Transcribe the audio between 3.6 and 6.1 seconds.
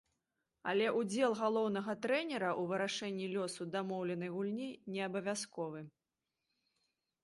дамоўленай гульні неабавязковы.